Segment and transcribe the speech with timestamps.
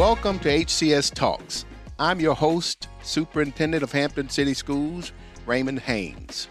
[0.00, 1.66] Welcome to HCS Talks.
[1.98, 5.12] I'm your host, Superintendent of Hampton City Schools,
[5.44, 6.48] Raymond Haynes.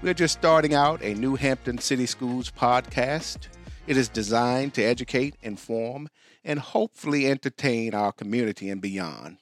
[0.00, 3.48] We're just starting out a new Hampton City Schools podcast.
[3.86, 6.08] It is designed to educate, inform,
[6.42, 9.36] and hopefully entertain our community and beyond.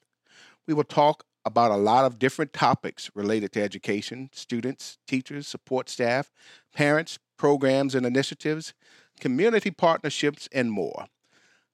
[0.66, 5.88] We will talk about a lot of different topics related to education, students, teachers, support
[5.88, 6.32] staff,
[6.74, 8.74] parents, programs and initiatives,
[9.20, 11.06] community partnerships, and more.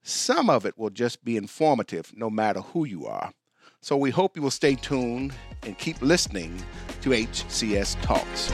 [0.02, 3.32] Some of it will just be informative no matter who you are.
[3.82, 5.32] So we hope you will stay tuned
[5.62, 6.62] and keep listening
[7.02, 8.50] to HCS Talks.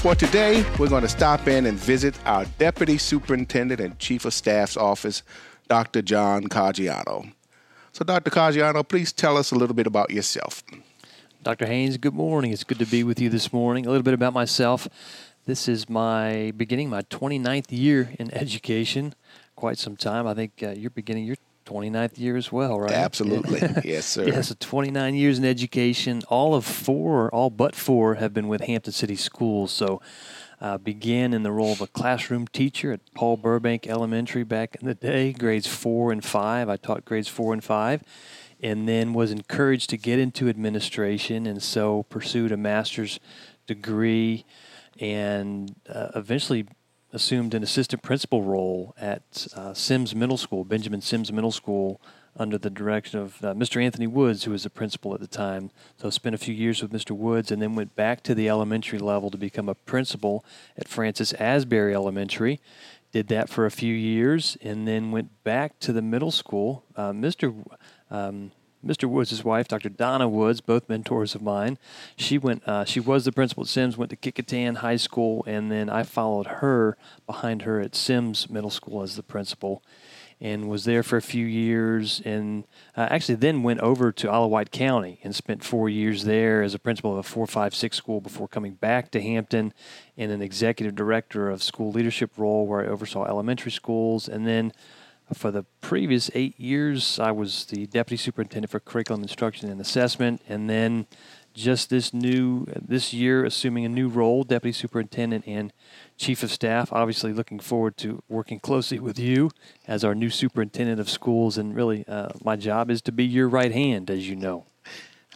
[0.00, 4.32] For today, we're going to stop in and visit our Deputy Superintendent and Chief of
[4.32, 5.22] Staff's office,
[5.68, 6.02] Dr.
[6.02, 7.32] John Caggiano.
[7.92, 8.30] So, Dr.
[8.30, 10.62] Caggiano, please tell us a little bit about yourself.
[11.48, 11.64] Dr.
[11.64, 12.52] Haynes, good morning.
[12.52, 13.86] It's good to be with you this morning.
[13.86, 14.86] A little bit about myself.
[15.46, 19.14] This is my beginning my 29th year in education.
[19.56, 20.26] Quite some time.
[20.26, 22.92] I think uh, you're beginning your 29th year as well, right?
[22.92, 23.60] Absolutely.
[23.90, 24.28] yes, sir.
[24.28, 26.20] yeah, so 29 years in education.
[26.28, 29.72] All of four, all but four, have been with Hampton City Schools.
[29.72, 30.02] So
[30.60, 34.86] uh, began in the role of a classroom teacher at Paul Burbank Elementary back in
[34.86, 36.68] the day, grades four and five.
[36.68, 38.02] I taught grades four and five,
[38.60, 43.20] and then was encouraged to get into administration, and so pursued a master's
[43.66, 44.44] degree,
[45.00, 46.66] and uh, eventually
[47.12, 52.00] assumed an assistant principal role at uh, Sims Middle School, Benjamin Sims Middle School,
[52.36, 53.82] under the direction of uh, Mr.
[53.82, 55.70] Anthony Woods, who was the principal at the time.
[55.96, 57.10] So spent a few years with Mr.
[57.10, 60.44] Woods and then went back to the elementary level to become a principal
[60.76, 62.60] at Francis Asbury Elementary.
[63.10, 66.84] Did that for a few years and then went back to the middle school.
[66.94, 67.64] Uh, Mr.
[68.10, 68.52] Um,
[68.84, 69.08] Mr.
[69.08, 69.88] Woods' wife, Dr.
[69.88, 71.78] Donna Woods, both mentors of mine.
[72.16, 72.66] She went.
[72.66, 73.96] Uh, she was the principal at Sims.
[73.96, 76.96] Went to Kecoughtan High School, and then I followed her
[77.26, 79.82] behind her at Sims Middle School as the principal,
[80.40, 82.22] and was there for a few years.
[82.24, 82.64] And
[82.96, 86.78] uh, actually, then went over to Wight County and spent four years there as a
[86.78, 89.74] principal of a four, five, six school before coming back to Hampton
[90.16, 94.72] in an executive director of school leadership role where I oversaw elementary schools, and then
[95.34, 100.42] for the previous eight years, I was the deputy superintendent for curriculum instruction and assessment,
[100.48, 101.06] and then
[101.54, 105.72] just this new this year, assuming a new role, deputy superintendent and
[106.16, 106.92] chief of staff.
[106.92, 109.50] Obviously, looking forward to working closely with you
[109.86, 113.48] as our new superintendent of schools, and really, uh, my job is to be your
[113.48, 114.66] right hand, as you know.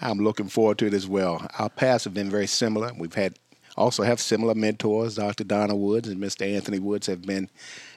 [0.01, 1.47] I'm looking forward to it as well.
[1.59, 2.93] Our paths have been very similar.
[2.97, 3.39] We've had
[3.77, 5.17] also have similar mentors.
[5.17, 5.45] Dr.
[5.45, 6.47] Donna Woods and Mr.
[6.55, 7.49] Anthony Woods have been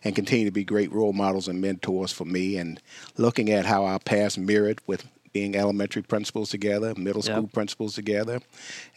[0.04, 2.58] and continue to be great role models and mentors for me.
[2.58, 2.82] And
[3.18, 7.52] looking at how our paths mirrored with being elementary principals together, middle school yep.
[7.52, 8.42] principals together, and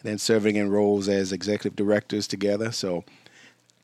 [0.04, 2.70] then serving in roles as executive directors together.
[2.70, 3.04] So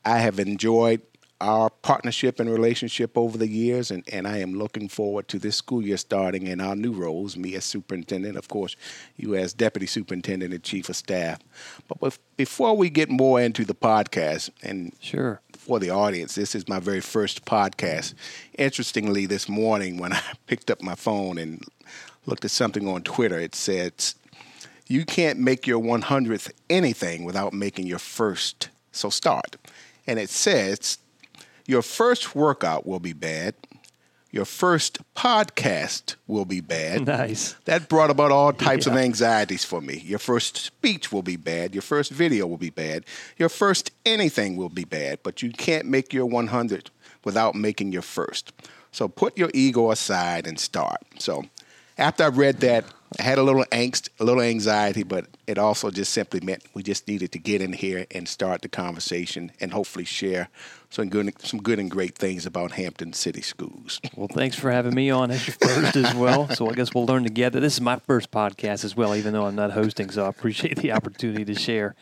[0.05, 1.01] I have enjoyed
[1.41, 5.57] our partnership and relationship over the years, and, and I am looking forward to this
[5.57, 8.75] school year starting in our new roles, me as superintendent, of course,
[9.17, 11.39] you as deputy superintendent and chief of staff.
[11.87, 16.69] But before we get more into the podcast, and sure for the audience, this is
[16.69, 18.13] my very first podcast.
[18.57, 21.63] Interestingly, this morning when I picked up my phone and
[22.25, 23.93] looked at something on Twitter, it said,
[24.87, 28.69] You can't make your 100th anything without making your first.
[28.91, 29.57] So start.
[30.07, 30.99] And it says,
[31.67, 33.55] your first workout will be bad.
[34.31, 37.07] Your first podcast will be bad.
[37.07, 37.55] Nice.
[37.65, 38.91] That brought about all types yeah.
[38.91, 40.01] of anxieties for me.
[40.05, 41.73] Your first speech will be bad.
[41.73, 43.05] Your first video will be bad.
[43.37, 45.19] Your first anything will be bad.
[45.23, 46.91] But you can't make your 100
[47.23, 48.51] without making your first.
[48.91, 51.01] So put your ego aside and start.
[51.17, 51.45] So
[51.97, 52.83] after I read that,
[53.17, 56.83] I had a little angst, a little anxiety, but it also just simply meant we
[56.83, 60.49] just needed to get in here and start the conversation and hopefully share
[60.95, 63.99] some good, some good and great things about Hampton City Schools.
[64.15, 66.47] Well, thanks for having me on as your first as well.
[66.49, 67.59] So I guess we'll learn together.
[67.59, 70.77] This is my first podcast as well, even though I'm not hosting, so I appreciate
[70.77, 71.95] the opportunity to share.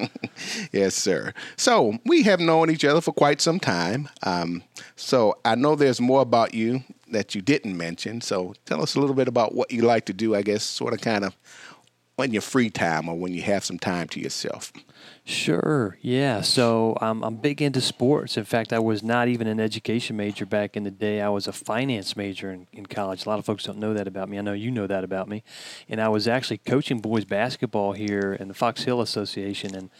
[0.72, 1.32] yes, sir.
[1.56, 4.08] So we have known each other for quite some time.
[4.24, 4.64] Um,
[4.96, 6.82] so I know there's more about you
[7.12, 8.20] that you didn't mention.
[8.20, 10.92] So tell us a little bit about what you like to do, I guess, sort
[10.92, 11.36] of kind of
[12.16, 14.72] when your free time or when you have some time to yourself.
[15.26, 15.96] Sure.
[16.02, 16.42] Yeah.
[16.42, 18.36] So I'm big into sports.
[18.36, 21.22] In fact, I was not even an education major back in the day.
[21.22, 23.24] I was a finance major in, in college.
[23.24, 24.38] A lot of folks don't know that about me.
[24.38, 25.42] I know you know that about me.
[25.88, 29.90] And I was actually coaching boys basketball here in the Fox Hill Association and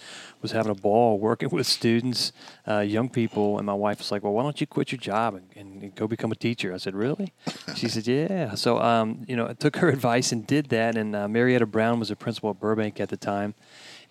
[0.45, 2.33] was having a ball working with students,
[2.69, 3.57] uh, young people.
[3.57, 6.07] And my wife was like, "Well, why don't you quit your job and, and go
[6.07, 7.33] become a teacher?" I said, "Really?"
[7.75, 10.97] she said, "Yeah." So um, you know, I took her advice and did that.
[10.97, 13.55] And uh, Marietta Brown was a principal at Burbank at the time,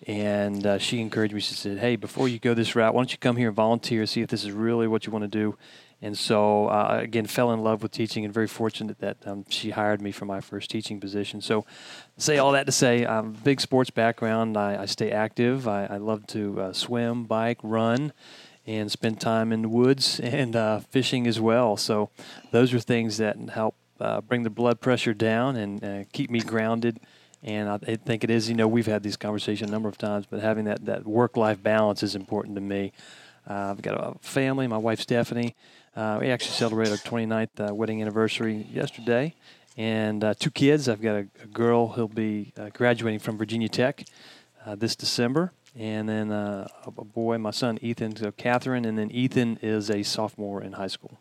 [0.06, 1.40] and uh, she encouraged me.
[1.40, 4.04] She said, "Hey, before you go this route, why don't you come here and volunteer,
[4.04, 5.56] see if this is really what you want to do."
[6.04, 9.70] And so, uh, again, fell in love with teaching, and very fortunate that um, she
[9.70, 11.40] hired me for my first teaching position.
[11.40, 11.64] So,
[12.18, 14.58] say all that to say, i'm um, big sports background.
[14.58, 15.66] I, I stay active.
[15.66, 18.12] I, I love to uh, swim, bike, run
[18.66, 21.78] and spend time in the woods and uh, fishing as well.
[21.78, 22.10] So
[22.50, 26.40] those are things that help uh, bring the blood pressure down and uh, keep me
[26.40, 27.00] grounded.
[27.42, 30.26] And I, think it is, you know, we've had these conversations a number of times,
[30.28, 32.92] but having that, that work life balance is important to me.
[33.48, 35.54] Uh, I've got a family, my wife Stephanie.
[35.96, 39.34] Uh, we actually celebrated our 29th uh, wedding anniversary yesterday.
[39.76, 40.88] And two kids.
[40.88, 44.04] I've got a, a girl who'll be graduating from Virginia Tech
[44.76, 49.58] this December and then uh, a boy, my son Ethan, so Catherine, and then Ethan
[49.60, 51.18] is a sophomore in high school.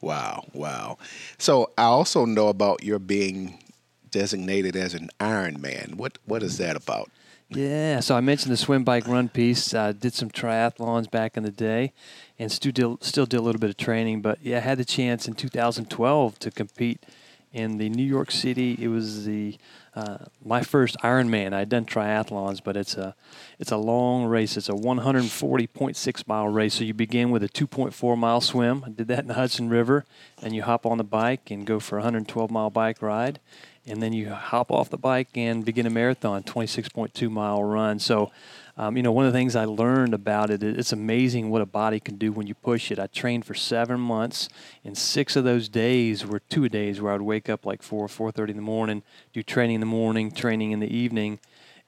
[0.00, 0.98] Wow, wow.
[1.38, 3.62] So I also know about your being
[4.10, 5.94] designated as an Ironman.
[5.94, 7.10] What what is that about?
[7.54, 9.74] Yeah, so I mentioned the swim, bike, run piece.
[9.74, 11.92] I did some triathlons back in the day,
[12.38, 14.22] and still did, still did a little bit of training.
[14.22, 17.04] But yeah, I had the chance in 2012 to compete
[17.52, 18.76] in the New York City.
[18.80, 19.58] It was the
[19.94, 21.52] uh, my first Ironman.
[21.52, 23.14] I'd done triathlons, but it's a
[23.58, 24.56] it's a long race.
[24.56, 26.74] It's a 140.6 mile race.
[26.74, 28.84] So you begin with a 2.4 mile swim.
[28.86, 30.06] I did that in the Hudson River,
[30.42, 33.38] and you hop on the bike and go for a 112 mile bike ride,
[33.86, 37.98] and then you hop off the bike and begin a marathon, 26.2 mile run.
[37.98, 38.30] So
[38.76, 41.66] um, you know, one of the things I learned about it, it's amazing what a
[41.66, 42.98] body can do when you push it.
[42.98, 44.48] I trained for seven months,
[44.82, 48.08] and six of those days were two days where I would wake up like four,
[48.08, 49.02] four thirty in the morning,
[49.34, 51.38] do training in the morning, training in the evening,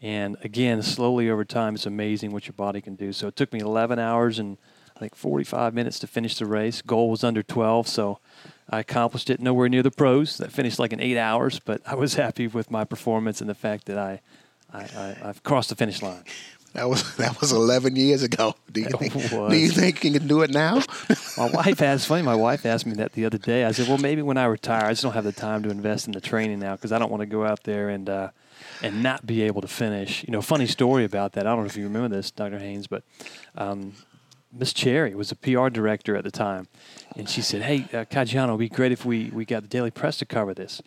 [0.04, 3.14] and again, slowly over time, it's amazing what your body can do.
[3.14, 4.58] So it took me 11 hours and
[4.94, 6.82] I think 45 minutes to finish the race.
[6.82, 8.18] Goal was under 12, so
[8.74, 10.38] I accomplished it nowhere near the pros.
[10.38, 13.54] That finished like in eight hours, but I was happy with my performance and the
[13.54, 14.20] fact that I,
[14.72, 16.24] I, I I've crossed the finish line.
[16.74, 18.54] That was that was 11 years ago.
[18.70, 19.12] Do you think?
[19.30, 20.82] Do you think you can do it now?
[21.38, 22.06] my wife asked.
[22.06, 23.64] Funny, my wife asked me that the other day.
[23.64, 26.06] I said, "Well, maybe when I retire, I just don't have the time to invest
[26.06, 28.30] in the training now because I don't want to go out there and uh,
[28.82, 31.46] and not be able to finish." You know, funny story about that.
[31.46, 32.58] I don't know if you remember this, Dr.
[32.58, 33.04] Haynes, but
[33.56, 33.94] um,
[34.56, 36.68] Miss Cherry was a PR director at the time,
[37.16, 39.90] and she said, "Hey, uh, Caggiano, it'd be great if we we got the Daily
[39.90, 40.80] Press to cover this."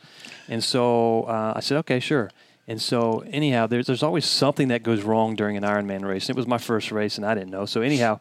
[0.47, 2.31] And so uh, I said, "Okay, sure."
[2.67, 6.29] And so, anyhow, there's, there's always something that goes wrong during an Ironman race.
[6.29, 7.65] It was my first race, and I didn't know.
[7.65, 8.19] So, anyhow,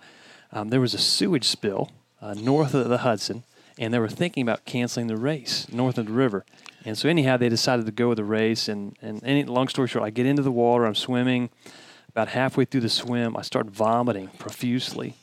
[0.53, 1.91] um, there was a sewage spill
[2.23, 3.43] uh, north of the Hudson,
[3.77, 6.45] and they were thinking about canceling the race north of the river.
[6.85, 8.69] And so, anyhow, they decided to go with the race.
[8.69, 11.51] And, and any, long story short, I get into the water, I'm swimming.
[12.09, 15.17] About halfway through the swim, I start vomiting profusely.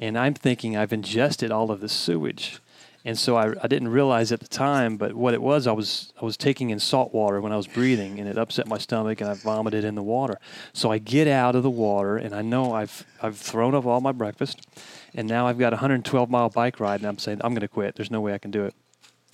[0.00, 2.60] And I'm thinking I've ingested all of the sewage.
[3.04, 6.12] And so I, I didn't realize at the time, but what it was, I was
[6.20, 9.22] I was taking in salt water when I was breathing, and it upset my stomach,
[9.22, 10.38] and I vomited in the water.
[10.74, 14.02] So I get out of the water, and I know I've I've thrown up all
[14.02, 14.66] my breakfast,
[15.14, 17.68] and now I've got a 112 mile bike ride, and I'm saying I'm going to
[17.68, 17.94] quit.
[17.94, 18.74] There's no way I can do it.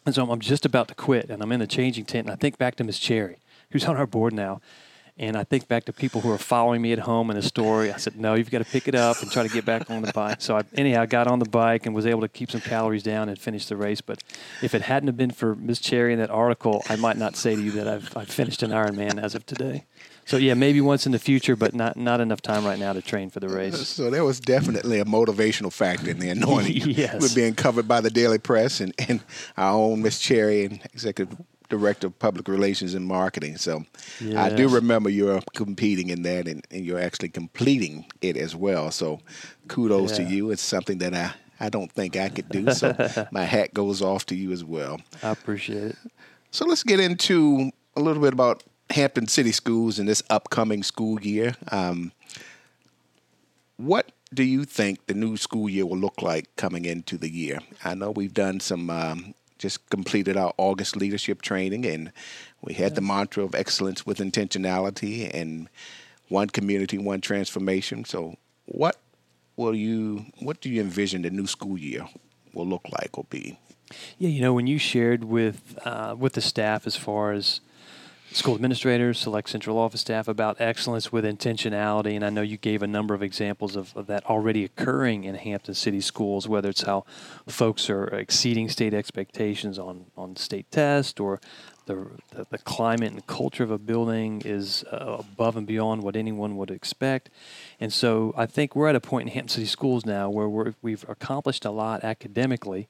[0.05, 2.37] And so I'm just about to quit, and I'm in the changing tent, and I
[2.37, 3.39] think back to Miss Cherry,
[3.71, 4.61] who's on our board now,
[5.19, 7.91] and I think back to people who are following me at home in the story.
[7.91, 10.03] I said, no, you've got to pick it up and try to get back on
[10.03, 10.43] the bike.
[10.43, 13.29] So I, anyhow, got on the bike and was able to keep some calories down
[13.29, 14.03] and finish the race.
[14.03, 14.23] But
[14.63, 17.57] if it hadn't have been for Miss Cherry in that article, I might not say
[17.57, 19.85] to you that I've, I've finished an Ironman as of today.
[20.27, 23.01] So yeah, maybe once in the future, but not not enough time right now to
[23.01, 23.87] train for the race.
[23.87, 27.23] So there was definitely a motivational factor in there, knowing yes.
[27.23, 29.21] we're being covered by the Daily Press and, and
[29.57, 31.37] our own Miss Cherry and executive
[31.69, 33.57] director of public relations and marketing.
[33.57, 33.85] So
[34.21, 34.37] yes.
[34.37, 38.91] I do remember you're competing in that and, and, you're actually completing it as well.
[38.91, 39.21] So
[39.69, 40.25] kudos yeah.
[40.25, 40.51] to you.
[40.51, 42.71] It's something that I, I don't think I could do.
[42.73, 42.95] So
[43.33, 45.01] my hat goes off to you as well.
[45.23, 45.97] I appreciate it.
[46.51, 51.21] So let's get into a little bit about Hampton City Schools in this upcoming school
[51.21, 51.55] year.
[51.71, 52.13] Um,
[53.77, 57.59] what do you think the new school year will look like coming into the year?
[57.85, 62.13] I know we've done some um, just completed our August leadership training, and
[62.63, 65.69] we had the mantra of excellence with intentionality and
[66.29, 68.05] one community, one transformation.
[68.05, 68.37] So,
[68.67, 68.97] what
[69.57, 70.27] will you?
[70.41, 72.07] What do you envision the new school year
[72.53, 73.59] will look like or be?
[74.19, 77.61] Yeah, you know, when you shared with uh, with the staff as far as
[78.33, 82.15] school administrators, select central office staff about excellence with intentionality.
[82.15, 85.35] And I know you gave a number of examples of, of, that already occurring in
[85.35, 87.05] Hampton City schools, whether it's how
[87.47, 91.41] folks are exceeding state expectations on, on state test or
[91.87, 96.57] the, the, climate and culture of a building is uh, above and beyond what anyone
[96.57, 97.31] would expect.
[97.81, 100.91] And so I think we're at a point in Hampton City Schools now where we
[100.91, 102.89] have accomplished a lot academically,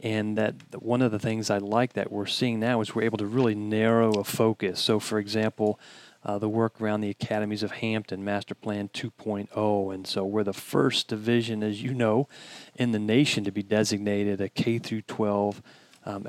[0.00, 3.18] and that one of the things I like that we're seeing now is we're able
[3.18, 4.80] to really narrow a focus.
[4.80, 5.78] So, for example,
[6.24, 10.52] uh, the work around the academies of Hampton Master Plan 2.0, and so we're the
[10.52, 12.28] first division, as you know,
[12.76, 15.62] in the nation to be designated a K through 12
[16.04, 16.26] um,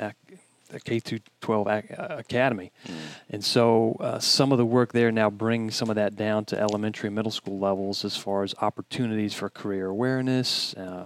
[0.79, 2.93] K through 12 uh, academy, mm.
[3.29, 6.59] and so uh, some of the work there now brings some of that down to
[6.59, 10.73] elementary and middle school levels as far as opportunities for career awareness.
[10.75, 11.05] Uh,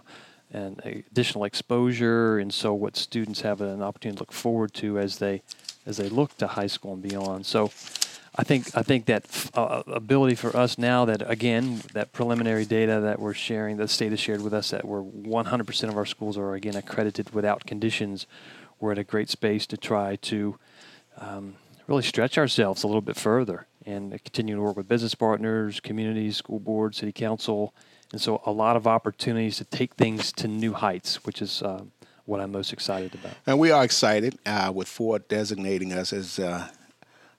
[0.53, 0.79] and
[1.11, 5.41] additional exposure, and so what students have an opportunity to look forward to as they
[5.85, 7.45] as they look to high school and beyond.
[7.45, 7.71] So,
[8.39, 12.99] I think I think that uh, ability for us now that again that preliminary data
[13.01, 16.37] that we're sharing, the state has shared with us that we're 100% of our schools
[16.37, 18.27] are again accredited without conditions.
[18.79, 20.57] We're at a great space to try to
[21.17, 21.55] um,
[21.87, 26.37] really stretch ourselves a little bit further and continue to work with business partners, communities,
[26.37, 27.73] school board, city council,
[28.11, 31.61] and so a lot of opportunities to take things to new heights, which is.
[31.61, 31.83] Uh,
[32.27, 33.31] what I'm most excited about.
[33.45, 36.67] And we are excited uh, with Ford designating us as uh,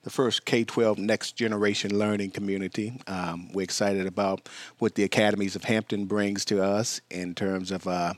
[0.03, 2.99] the first K 12 next generation learning community.
[3.07, 7.87] Um, we're excited about what the Academies of Hampton brings to us in terms of
[7.87, 8.15] uh,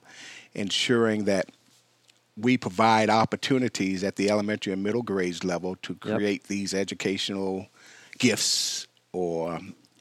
[0.54, 1.50] ensuring that
[2.42, 6.48] we provide opportunities at the elementary and middle grades level to create yep.
[6.48, 7.66] these educational
[8.18, 9.58] gifts or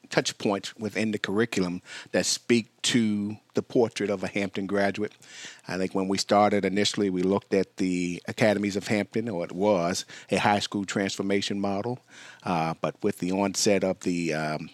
[0.10, 1.82] touch points within the curriculum
[2.12, 5.14] that speak to the portrait of a Hampton graduate.
[5.68, 9.52] I think when we started initially, we looked at the Academies of Hampton, or it
[9.52, 12.00] was a high school transformation model.
[12.44, 14.70] Uh, but with the onset of the um,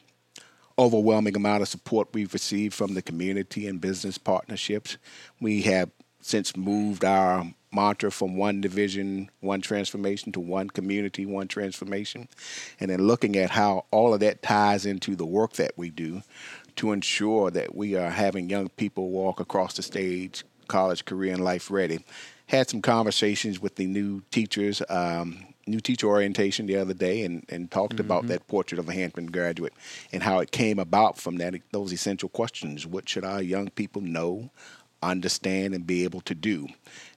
[0.78, 4.98] overwhelming amount of support we've received from the community and business partnerships,
[5.40, 5.90] we have
[6.26, 12.28] since moved our mantra from one division, one transformation to one community, one transformation.
[12.80, 16.24] And then looking at how all of that ties into the work that we do
[16.78, 21.44] to ensure that we are having young people walk across the stage, college, career, and
[21.44, 22.04] life ready.
[22.48, 27.46] Had some conversations with the new teachers, um, new teacher orientation the other day, and,
[27.50, 28.06] and talked mm-hmm.
[28.06, 29.74] about that portrait of a Hampton graduate
[30.12, 32.88] and how it came about from that those essential questions.
[32.88, 34.50] What should our young people know?
[35.02, 36.68] Understand, and be able to do.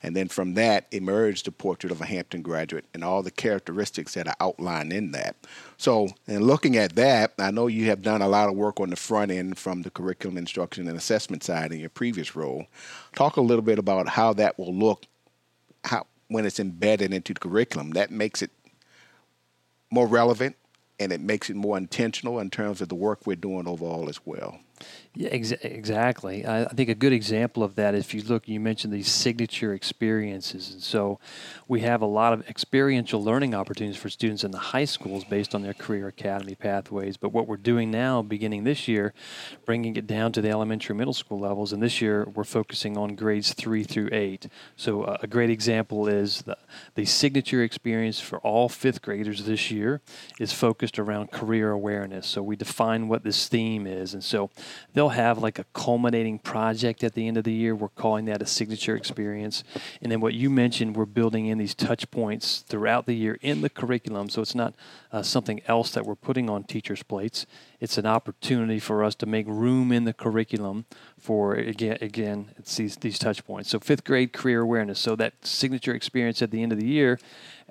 [0.02, 4.14] And then from that emerged the portrait of a Hampton graduate and all the characteristics
[4.14, 5.36] that are outlined in that.
[5.76, 8.90] So, in looking at that, I know you have done a lot of work on
[8.90, 12.66] the front end from the curriculum instruction and assessment side in your previous role.
[13.14, 15.04] Talk a little bit about how that will look
[15.84, 17.90] how when it's embedded into the curriculum.
[17.90, 18.50] That makes it
[19.90, 20.56] more relevant
[21.00, 24.20] and it makes it more intentional in terms of the work we're doing overall as
[24.24, 24.58] well.
[25.14, 26.46] Yeah, ex- exactly.
[26.46, 29.74] I, I, think a good example of that, if you look, you mentioned these signature
[29.74, 30.70] experiences.
[30.72, 31.18] And so
[31.66, 35.56] we have a lot of experiential learning opportunities for students in the high schools based
[35.56, 37.16] on their career academy pathways.
[37.16, 39.12] But what we're doing now, beginning this year,
[39.66, 41.72] bringing it down to the elementary middle school levels.
[41.72, 44.46] And this year, we're focusing on grades three through eight.
[44.76, 46.56] So uh, a great example is the,
[46.94, 50.00] the signature experience for all fifth graders this year
[50.38, 52.28] is focused around career awareness.
[52.28, 54.14] So we define what this theme is.
[54.14, 54.50] And so
[54.94, 57.74] they'll have like a culminating project at the end of the year.
[57.74, 59.64] We're calling that a signature experience.
[60.02, 63.60] And then what you mentioned, we're building in these touch points throughout the year in
[63.60, 64.28] the curriculum.
[64.28, 64.74] So it's not
[65.12, 67.46] uh, something else that we're putting on teachers' plates.
[67.80, 70.84] It's an opportunity for us to make room in the curriculum
[71.18, 73.70] for again, again it's these these touch points.
[73.70, 74.98] So fifth grade career awareness.
[74.98, 77.18] So that signature experience at the end of the year,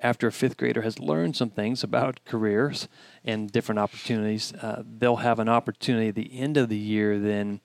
[0.00, 2.88] after a fifth grader has learned some things about careers
[3.24, 7.60] and different opportunities, uh, they'll have an opportunity at the end of the year then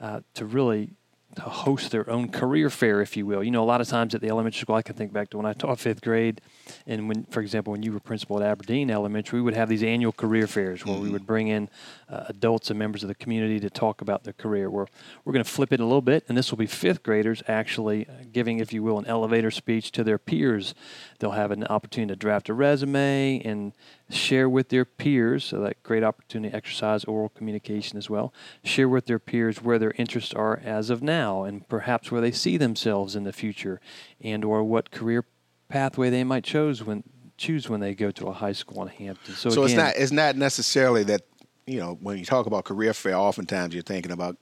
[0.00, 0.90] uh, to really
[1.34, 3.42] to host their own career fair, if you will.
[3.42, 5.38] You know, a lot of times at the elementary school, I can think back to
[5.38, 6.40] when I taught fifth grade,
[6.86, 9.82] and when, for example, when you were principal at Aberdeen Elementary, we would have these
[9.82, 11.04] annual career fairs where mm-hmm.
[11.04, 11.70] we would bring in
[12.12, 14.68] uh, adults and members of the community to talk about their career.
[14.68, 14.86] We're,
[15.24, 18.06] we're going to flip it a little bit, and this will be fifth graders actually
[18.06, 20.74] uh, giving, if you will, an elevator speech to their peers.
[21.18, 23.72] They'll have an opportunity to draft a resume and
[24.10, 28.34] share with their peers, so that great opportunity to exercise oral communication as well.
[28.62, 32.32] Share with their peers where their interests are as of now, and perhaps where they
[32.32, 33.80] see themselves in the future,
[34.20, 35.24] and or what career
[35.68, 37.02] pathway they might choose when
[37.38, 39.34] choose when they go to a high school in Hampton.
[39.34, 41.22] So, so again, it's not it's not necessarily that
[41.66, 44.36] you know when you talk about career fair, oftentimes you're thinking about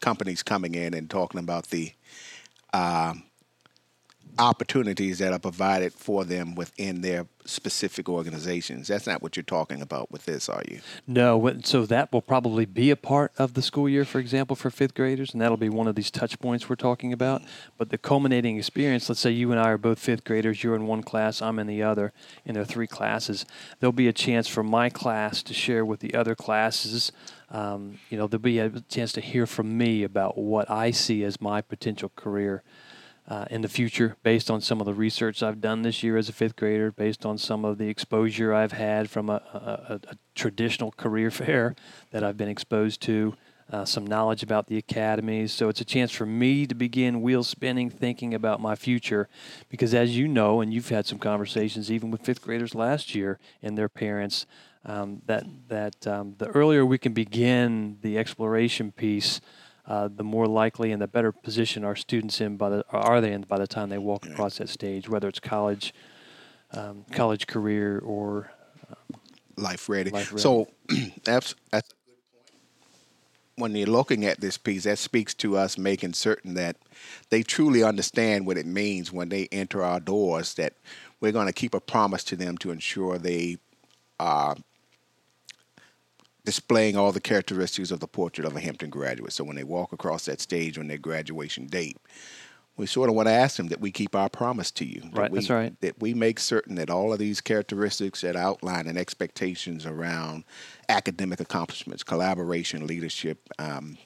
[0.00, 1.92] companies coming in and talking about the
[2.74, 3.24] um,
[4.38, 8.88] opportunities that are provided for them within their specific organizations.
[8.88, 10.80] That's not what you're talking about with this, are you?
[11.06, 11.60] No.
[11.64, 14.94] So that will probably be a part of the school year, for example, for fifth
[14.94, 17.42] graders, and that'll be one of these touch points we're talking about.
[17.78, 20.86] But the culminating experience, let's say you and I are both fifth graders, you're in
[20.86, 22.12] one class, I'm in the other,
[22.46, 23.44] and there are three classes.
[23.80, 27.12] There'll be a chance for my class to share with the other classes.
[27.50, 31.22] Um, you know, there'll be a chance to hear from me about what I see
[31.24, 32.62] as my potential career
[33.28, 36.28] uh, in the future based on some of the research I've done this year as
[36.28, 40.16] a fifth grader, based on some of the exposure I've had from a, a, a
[40.34, 41.74] traditional career fair
[42.10, 43.34] that I've been exposed to,
[43.72, 45.52] uh, some knowledge about the academies.
[45.52, 49.28] So it's a chance for me to begin wheel spinning, thinking about my future.
[49.70, 53.38] Because as you know, and you've had some conversations even with fifth graders last year
[53.62, 54.46] and their parents,
[54.84, 59.40] um, that that um, the earlier we can begin the exploration piece
[59.86, 63.32] uh, the more likely and the better position our students in by the are they
[63.32, 65.92] in by the time they walk across that stage, whether it's college,
[66.72, 68.52] um, college career or
[68.88, 69.20] um,
[69.56, 70.10] life, ready.
[70.10, 70.40] life ready.
[70.42, 70.68] So
[71.24, 72.52] that's that's a good point.
[73.56, 76.76] When you're looking at this piece, that speaks to us making certain that
[77.30, 80.54] they truly understand what it means when they enter our doors.
[80.54, 80.74] That
[81.20, 83.56] we're going to keep a promise to them to ensure they
[84.20, 84.56] are
[86.44, 89.32] displaying all the characteristics of the portrait of a Hampton graduate.
[89.32, 91.96] So when they walk across that stage on their graduation date,
[92.76, 95.02] we sort of want to ask them that we keep our promise to you.
[95.12, 95.78] Right, we, that's right.
[95.82, 100.44] That we make certain that all of these characteristics that outline and expectations around
[100.88, 103.98] academic accomplishments, collaboration, leadership, um,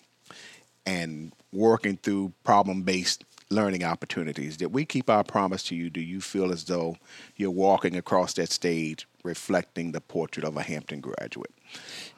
[0.85, 5.89] and working through problem based learning opportunities, that we keep our promise to you.
[5.89, 6.97] Do you feel as though
[7.37, 11.51] you're walking across that stage reflecting the portrait of a Hampton graduate?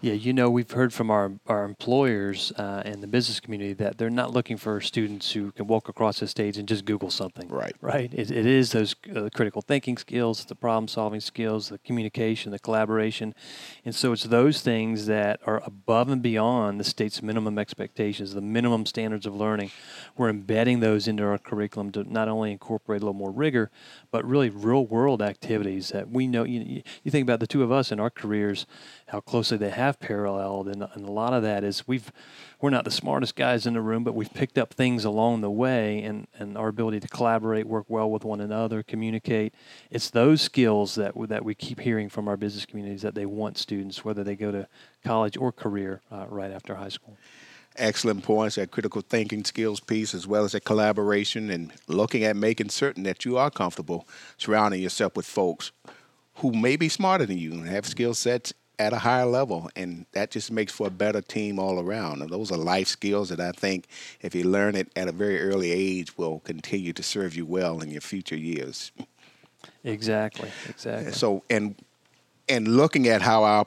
[0.01, 3.99] Yeah, you know, we've heard from our, our employers uh, and the business community that
[3.99, 7.49] they're not looking for students who can walk across the stage and just Google something.
[7.49, 7.75] Right.
[7.81, 8.13] Right.
[8.13, 12.59] It, it is those uh, critical thinking skills, the problem solving skills, the communication, the
[12.59, 13.35] collaboration.
[13.85, 18.41] And so it's those things that are above and beyond the state's minimum expectations, the
[18.41, 19.71] minimum standards of learning.
[20.17, 23.71] We're embedding those into our curriculum to not only incorporate a little more rigor,
[24.11, 26.45] but really real world activities that we know.
[26.45, 28.67] You, you think about the two of us in our careers,
[29.09, 32.13] how closely they have paralleled, and, and a lot of that is we've
[32.61, 35.51] we're not the smartest guys in the room, but we've picked up things along the
[35.51, 39.55] way, and, and our ability to collaborate, work well with one another, communicate.
[39.91, 43.59] It's those skills that that we keep hearing from our business communities that they want
[43.59, 44.67] students, whether they go to
[45.05, 47.17] college or career uh, right after high school
[47.79, 52.37] excellent points, that critical thinking skills piece, as well as that collaboration and looking at
[52.37, 54.07] making certain that you are comfortable
[54.37, 55.71] surrounding yourself with folks
[56.39, 59.69] who may be smarter than you and have skill sets at a higher level.
[59.75, 62.23] And that just makes for a better team all around.
[62.23, 63.87] And those are life skills that I think
[64.21, 67.81] if you learn it at a very early age will continue to serve you well
[67.81, 68.93] in your future years.
[69.83, 71.13] Exactly, exactly.
[71.13, 71.75] So, and
[72.49, 73.67] and looking at how our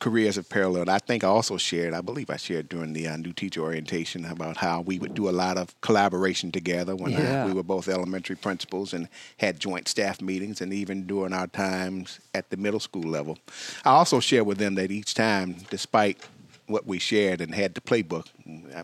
[0.00, 0.88] careers have paralleled.
[0.88, 4.24] I think I also shared, I believe I shared during the uh, new teacher orientation
[4.24, 7.44] about how we would do a lot of collaboration together when yeah.
[7.44, 11.46] I, we were both elementary principals and had joint staff meetings and even during our
[11.46, 13.38] times at the middle school level.
[13.84, 16.18] I also shared with them that each time, despite
[16.66, 18.26] what we shared and had the playbook.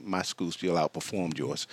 [0.02, 1.66] My school still outperformed yours.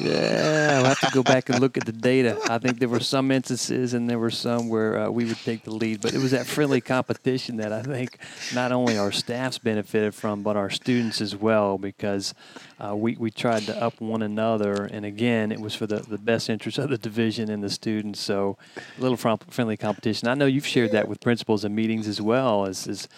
[0.00, 2.38] yeah, I'll have to go back and look at the data.
[2.48, 5.64] I think there were some instances and there were some where uh, we would take
[5.64, 8.18] the lead, but it was that friendly competition that I think
[8.54, 12.34] not only our staffs benefited from, but our students as well, because
[12.78, 14.84] uh, we, we tried to up one another.
[14.84, 18.20] And again, it was for the, the best interest of the division and the students.
[18.20, 18.58] So
[18.98, 20.28] a little friendly competition.
[20.28, 23.08] I know you've shared that with principals and meetings as well as, as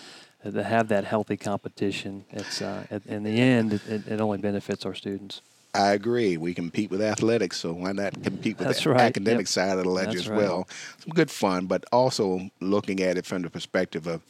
[0.44, 2.24] to have that healthy competition.
[2.31, 5.40] It's uh, in the end, it, it, only benefits our students.
[5.74, 6.37] I agree.
[6.37, 9.01] We compete with athletics, so why not compete with That's the right.
[9.01, 9.48] academic yep.
[9.48, 10.38] side of the ledger That's as right.
[10.38, 10.68] well?
[10.98, 14.22] Some good fun, but also looking at it from the perspective of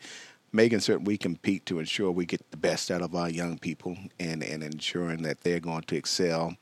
[0.53, 3.97] making certain we compete to ensure we get the best out of our young people
[4.19, 6.57] and, and ensuring that they're going to excel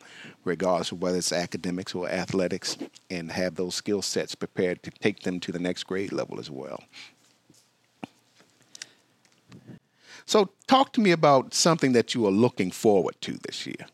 [0.44, 2.76] regardless of whether it's academics or athletics
[3.10, 6.50] and have those skill sets prepared to take them to the next grade level as
[6.50, 6.82] well.
[10.26, 13.86] So, talk to me about something that you are looking forward to this year.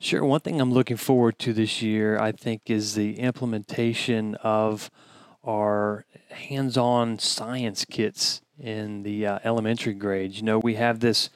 [0.00, 0.24] Sure.
[0.24, 4.90] One thing I'm looking forward to this year, I think, is the implementation of
[5.44, 10.38] our hands on science kits in the uh, elementary grades.
[10.38, 11.28] You know, we have this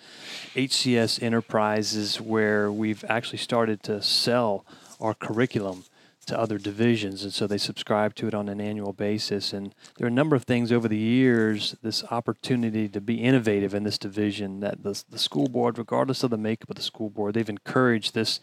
[0.54, 4.64] HCS Enterprises where we've actually started to sell
[4.98, 5.84] our curriculum
[6.26, 9.52] to other divisions, and so they subscribe to it on an annual basis.
[9.52, 13.74] And there are a number of things over the years, this opportunity to be innovative
[13.74, 17.10] in this division that the, the school board, regardless of the makeup of the school
[17.10, 18.40] board, they've encouraged this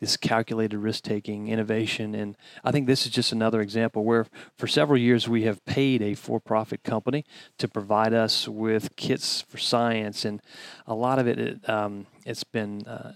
[0.00, 2.14] this calculated risk taking innovation.
[2.14, 6.02] And I think this is just another example where for several years we have paid
[6.02, 7.24] a for profit company
[7.58, 10.24] to provide us with kits for science.
[10.24, 10.40] And
[10.86, 13.12] a lot of it, it um, it's been uh,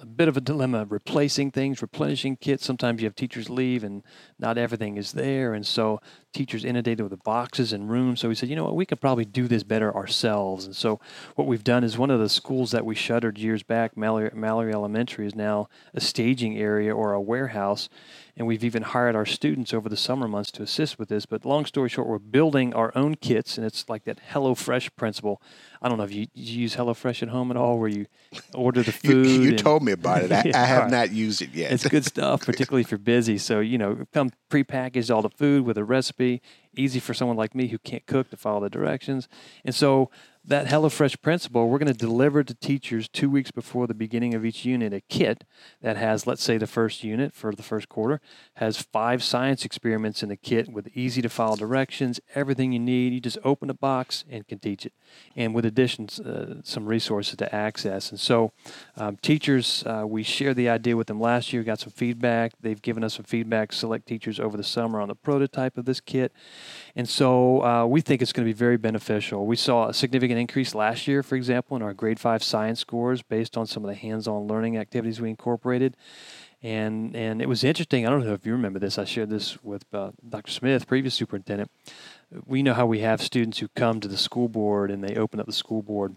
[0.00, 2.64] a bit of a dilemma replacing things, replenishing kits.
[2.64, 4.02] Sometimes you have teachers leave and
[4.38, 5.52] not everything is there.
[5.52, 6.00] And so
[6.32, 8.20] teachers inundated with the boxes and rooms.
[8.20, 10.64] So we said, you know what, we could probably do this better ourselves.
[10.64, 11.00] And so
[11.34, 14.72] what we've done is one of the schools that we shuttered years back, Mallory, Mallory
[14.72, 17.88] Elementary, is now a staging area or a warehouse.
[18.36, 21.26] And we've even hired our students over the summer months to assist with this.
[21.26, 25.42] But long story short, we're building our own kits, and it's like that HelloFresh principle.
[25.82, 28.06] I don't know if you, you use HelloFresh at home at all, where you
[28.54, 29.26] order the food.
[29.26, 30.32] you, you and- told me about it.
[30.32, 30.90] I, Yeah, I have right.
[30.90, 31.72] not used it yet.
[31.72, 33.38] it's good stuff, particularly if you're busy.
[33.38, 36.42] So, you know, come prepackaged all the food with a recipe,
[36.76, 39.28] easy for someone like me who can't cook to follow the directions.
[39.64, 40.10] And so
[40.50, 44.44] that HelloFresh principle, we're going to deliver to teachers two weeks before the beginning of
[44.44, 45.44] each unit a kit
[45.80, 48.20] that has, let's say, the first unit for the first quarter
[48.54, 53.12] has five science experiments in the kit with easy to follow directions, everything you need.
[53.12, 54.92] You just open the box and can teach it,
[55.36, 58.10] and with additions, uh, some resources to access.
[58.10, 58.50] And so,
[58.96, 62.54] um, teachers, uh, we shared the idea with them last year, got some feedback.
[62.60, 66.00] They've given us some feedback, select teachers over the summer on the prototype of this
[66.00, 66.32] kit.
[66.96, 69.46] And so uh, we think it's going to be very beneficial.
[69.46, 73.22] We saw a significant increase last year, for example, in our grade five science scores
[73.22, 75.96] based on some of the hands on learning activities we incorporated.
[76.62, 78.06] And, and it was interesting.
[78.06, 78.98] I don't know if you remember this.
[78.98, 80.50] I shared this with uh, Dr.
[80.50, 81.70] Smith, previous superintendent.
[82.44, 85.40] We know how we have students who come to the school board and they open
[85.40, 86.16] up the school board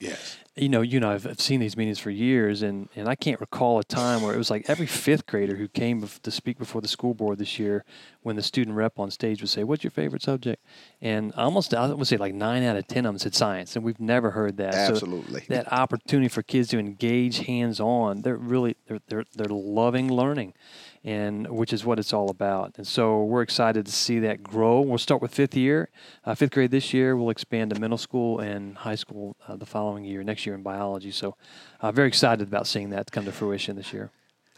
[0.00, 0.38] yes.
[0.56, 3.40] you know, you know, I've, I've seen these meetings for years, and, and I can't
[3.40, 6.80] recall a time where it was like every fifth grader who came to speak before
[6.80, 7.84] the school board this year,
[8.22, 10.62] when the student rep on stage would say, "What's your favorite subject?"
[11.00, 13.84] and almost I would say like nine out of ten of them said science, and
[13.84, 14.74] we've never heard that.
[14.74, 15.44] So Absolutely.
[15.48, 20.54] that opportunity for kids to engage hands on, they're really they're they're they're loving learning,
[21.04, 22.74] and which is what it's all about.
[22.76, 24.80] And so we're excited to see that grow.
[24.80, 25.88] We'll start with fifth year,
[26.24, 27.16] uh, fifth grade this year.
[27.16, 30.62] We'll expand to middle school and high school uh, the following year, next year in
[30.62, 31.10] biology.
[31.10, 31.36] So
[31.80, 34.10] uh, very excited about seeing that come to fruition this year.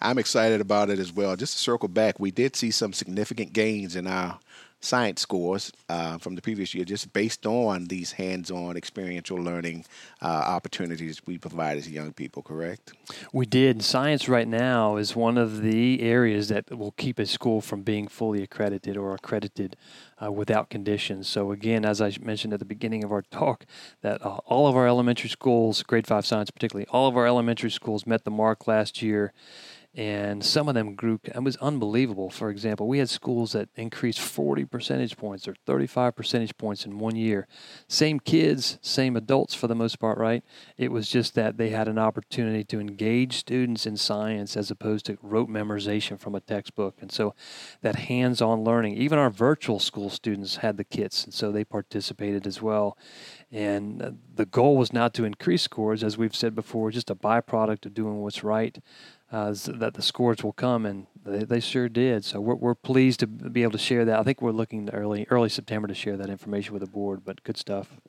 [0.03, 1.37] I'm excited about it as well.
[1.37, 4.39] Just to circle back, we did see some significant gains in our
[4.81, 9.85] science scores uh, from the previous year, just based on these hands-on experiential learning
[10.23, 12.43] uh, opportunities we provide as young people.
[12.43, 12.93] Correct?
[13.33, 13.83] We did.
[13.83, 18.09] Science right now is one of the areas that will keep a school from being
[18.09, 19.77] fully accredited or accredited
[20.23, 21.29] uh, without conditions.
[21.29, 23.67] So again, as I mentioned at the beginning of our talk,
[24.03, 27.71] that uh, all of our elementary schools, grade five science particularly, all of our elementary
[27.71, 29.33] schools met the mark last year.
[29.93, 31.19] And some of them grew.
[31.25, 32.31] It was unbelievable.
[32.31, 36.99] For example, we had schools that increased 40 percentage points or 35 percentage points in
[36.99, 37.49] one year.
[37.89, 40.45] Same kids, same adults for the most part, right?
[40.79, 45.07] It was just that they had an opportunity to engage students in science as opposed
[45.07, 46.95] to rote memorization from a textbook.
[47.01, 47.35] And so
[47.81, 51.65] that hands on learning, even our virtual school students had the kits, and so they
[51.65, 52.97] participated as well.
[53.51, 57.87] And the goal was not to increase scores, as we've said before, just a byproduct
[57.87, 58.79] of doing what's right.
[59.33, 62.25] Uh, that the scores will come, and they, they sure did.
[62.25, 64.19] So we're, we're pleased to be able to share that.
[64.19, 67.23] I think we're looking early early September to share that information with the board.
[67.25, 68.01] But good stuff.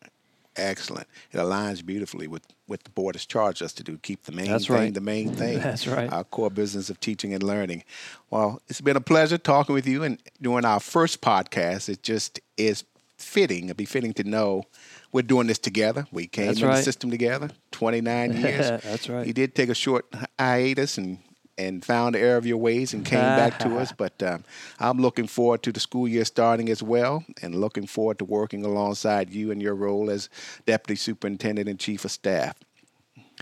[0.55, 1.07] Excellent.
[1.31, 3.97] It aligns beautifully with what the board has charged us to do.
[3.99, 4.93] Keep the main That's thing right.
[4.93, 5.59] the main thing.
[5.59, 6.11] That's right.
[6.11, 7.83] Our core business of teaching and learning.
[8.29, 11.87] Well, it's been a pleasure talking with you and doing our first podcast.
[11.87, 12.83] It just is
[13.17, 14.63] fitting, it'd be fitting to know
[15.11, 16.07] we're doing this together.
[16.11, 18.81] We came That's in the system together, 29 years.
[18.83, 19.27] That's right.
[19.27, 20.05] You did take a short
[20.39, 21.19] hiatus and
[21.57, 23.91] and found the error of your ways and came back to us.
[23.91, 24.43] But um,
[24.79, 28.65] I'm looking forward to the school year starting as well, and looking forward to working
[28.65, 30.29] alongside you in your role as
[30.65, 32.55] deputy superintendent and chief of staff.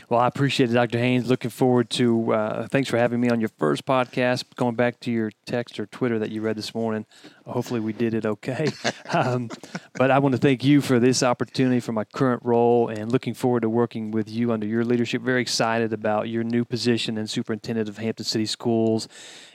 [0.08, 0.98] Well, I appreciate it, Dr.
[0.98, 1.28] Haynes.
[1.28, 2.34] Looking forward to.
[2.34, 4.46] Uh, thanks for having me on your first podcast.
[4.56, 7.06] Going back to your text or Twitter that you read this morning.
[7.50, 8.72] Hopefully, we did it okay.
[9.14, 9.50] um,
[9.96, 13.34] but I want to thank you for this opportunity for my current role, and looking
[13.34, 15.22] forward to working with you under your leadership.
[15.22, 19.08] Very excited about your new position as superintendent of Hampton City Schools,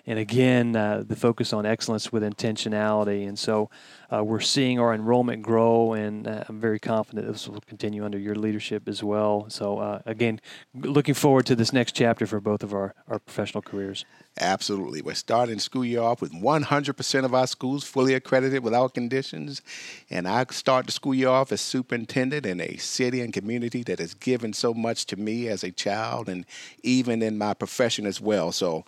[0.06, 3.26] and again, uh, the focus on excellence with intentionality.
[3.26, 3.70] And so,
[4.12, 8.18] uh, we're seeing our enrollment grow, and uh, I'm very confident this will continue under
[8.18, 9.46] your leadership as well.
[9.48, 10.40] So, uh, again,
[10.74, 14.04] looking forward to this next chapter for both of our, our professional careers.
[14.40, 15.00] Absolutely.
[15.00, 19.62] We're starting school year off with 100% of our schools fully accredited without conditions.
[20.10, 24.00] And I start the school year off as superintendent in a city and community that
[24.00, 26.46] has given so much to me as a child and
[26.82, 28.50] even in my profession as well.
[28.50, 28.84] So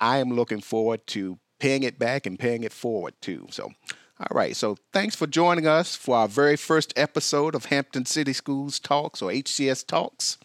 [0.00, 3.46] I am looking forward to paying it back and paying it forward too.
[3.50, 3.72] So,
[4.20, 4.56] all right.
[4.56, 9.22] So, thanks for joining us for our very first episode of Hampton City Schools Talks
[9.22, 10.38] or HCS Talks.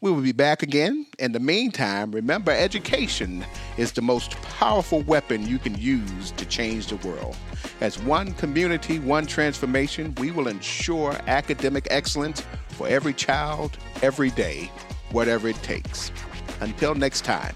[0.00, 1.06] We will be back again.
[1.18, 3.44] In the meantime, remember education
[3.76, 7.36] is the most powerful weapon you can use to change the world.
[7.80, 14.72] As one community, one transformation, we will ensure academic excellence for every child, every day,
[15.12, 16.10] whatever it takes.
[16.60, 17.54] Until next time.